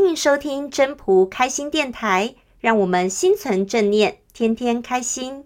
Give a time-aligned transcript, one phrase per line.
[0.00, 5.44] 欢迎收听真朴开心电台，让我们心存正念，天天开心。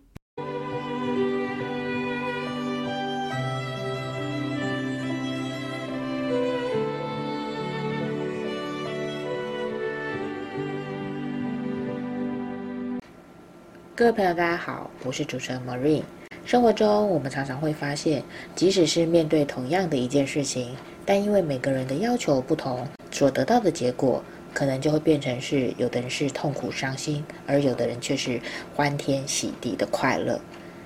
[13.94, 16.02] 各位朋友，大家好，我是主持人 Marine。
[16.44, 18.22] 生活中，我们常常会发现，
[18.54, 20.76] 即使是面对同样的一件事情，
[21.06, 24.22] 但因为每个人的要求不同，所得到的结果
[24.52, 28.40] 可能就会变成是，有的人是痛苦伤心，而有的人却是
[28.74, 30.40] 欢天喜地的快乐。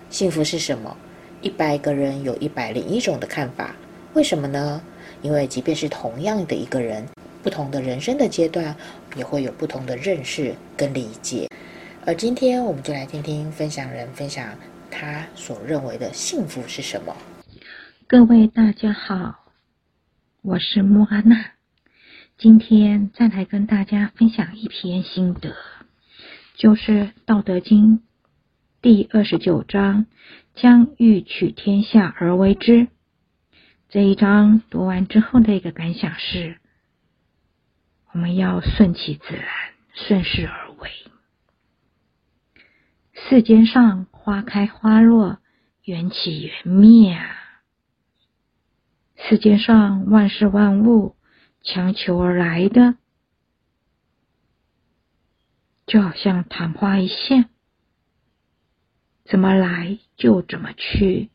[0.08, 0.96] 幸福是什么？
[1.42, 3.74] 一百个人有一百零一种的看法。
[4.14, 4.80] 为什么呢？
[5.22, 7.06] 因为即便是同样的一个人，
[7.42, 8.74] 不同的人生的阶段，
[9.16, 11.48] 也会有不同的认识跟理解。
[12.05, 14.48] 而今天，我们就来听听分享人分享
[14.91, 17.14] 他所认为的幸福是什么。
[18.06, 19.34] 各位大家好，
[20.42, 21.36] 我是莫安娜，
[22.38, 25.56] 今天再来跟大家分享一篇心得，
[26.54, 26.92] 就是
[27.24, 27.98] 《道德经》
[28.83, 30.05] 第二十九章
[30.55, 32.88] “将欲取天下而为之”
[33.88, 36.58] 这一章读完之后的一个感想是：
[38.12, 39.46] 我们要顺其自然，
[39.94, 40.91] 顺势而为。
[43.14, 45.39] 世间上花开花落，
[45.84, 47.34] 缘起缘灭啊！
[49.16, 51.16] 世间上万事万物
[51.67, 52.95] 强求而来的，
[55.86, 57.50] 就好像昙花一现，
[59.27, 61.28] 怎么来就怎么去，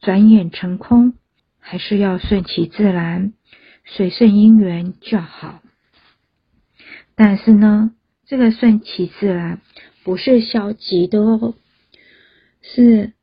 [0.00, 1.14] 转眼成空。
[1.60, 3.32] 还是要顺其自然，
[3.84, 5.62] 随顺因缘较好。
[7.16, 7.92] 但是呢，
[8.24, 9.60] 这个顺其自然。
[10.04, 11.54] 不是消极的哦，
[12.62, 13.14] 是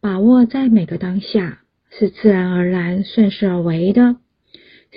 [0.00, 4.16] 把握在每个当下，是自然而然、顺势而为的，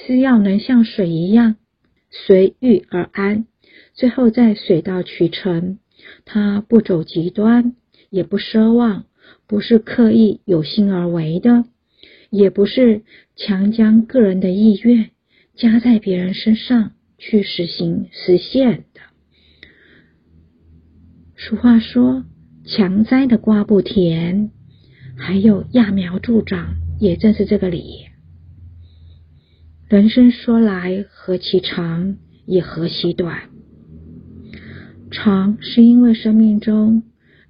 [0.05, 1.55] 是要能像水一样
[2.09, 3.45] 随遇而安，
[3.94, 5.80] 最后再水到渠成。
[6.25, 7.75] 它不走极端，
[8.09, 9.05] 也不奢望，
[9.47, 11.65] 不是刻意有心而为的，
[12.30, 13.04] 也不是
[13.36, 15.11] 强将个人的意愿
[15.55, 19.02] 加在别人身上去实行实现的。
[21.36, 22.26] 俗话说
[22.65, 24.52] ：“强摘的瓜不甜。”
[25.17, 28.08] 还有揠苗助长，也正是这个理。
[29.89, 33.50] 人生说来何其长，也何其短。
[35.10, 37.02] 长是因为生命中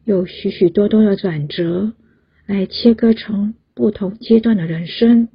[0.05, 1.91] 有许许多多的转折，
[2.45, 5.27] 来切割成不同阶段的人生；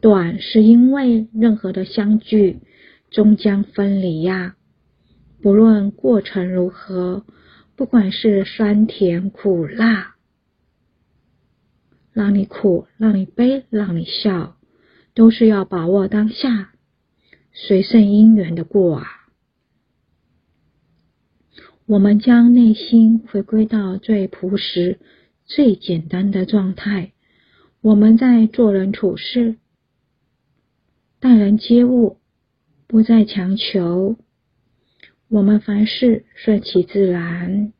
[0.00, 2.60] 短是因为任何的相聚
[3.10, 4.56] 终将分离呀。
[5.42, 7.26] 不论过程如何，
[7.76, 10.14] 不管是酸甜苦辣，
[12.14, 14.56] 让你苦，让你悲，让你笑，
[15.14, 16.72] 都是要把握当下，
[17.52, 19.06] 随顺因缘的过啊。
[21.86, 25.00] 我们将内心回归到最朴实、
[25.44, 27.12] 最简单的状态，
[27.80, 29.56] 我们在做人处事、
[31.18, 32.18] 待人接物，
[32.86, 34.16] 不再强求。
[35.28, 37.72] 我们凡事顺其自然，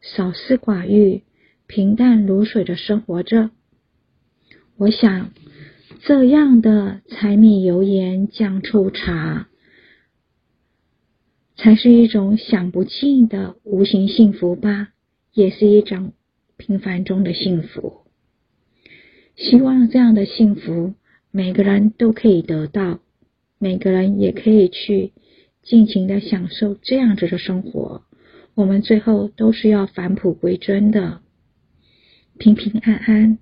[0.00, 1.22] 少思寡欲，
[1.66, 3.50] 平淡如水的生活着。
[4.76, 5.32] 我想，
[6.08, 9.46] 这样的柴米油盐酱醋茶，
[11.54, 14.88] 才是一种享不尽的无形幸福吧，
[15.34, 16.14] 也是一种
[16.56, 18.06] 平凡中的幸福。
[19.36, 20.94] 希望这样的幸福，
[21.30, 23.00] 每个人都可以得到，
[23.58, 25.12] 每个人也可以去。
[25.62, 28.04] 尽情的享受这样子的生活，
[28.54, 31.20] 我们最后都是要返璞归真的，
[32.38, 33.38] 平平安安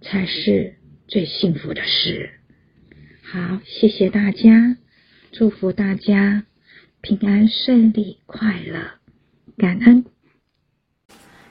[0.00, 2.40] 才是最幸福的事。
[3.22, 4.76] 好，谢谢大家，
[5.32, 6.44] 祝福大家
[7.00, 8.80] 平安顺利快乐，
[9.56, 10.04] 感恩。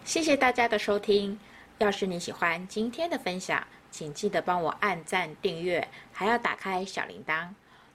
[0.03, 1.39] 谢谢大家的收听。
[1.79, 7.49] 要是你喜欢今天的分享，请记得帮我按赞、订阅，还要打开小铃铛。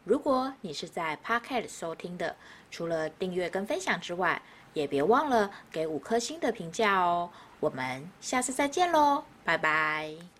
[0.05, 2.37] 如果你是在 Pocket 收听的，
[2.71, 4.41] 除了订阅跟分享之外，
[4.75, 7.31] 也别忘了给五颗星的评价哦。
[7.61, 10.38] 我们下次再见喽，拜拜。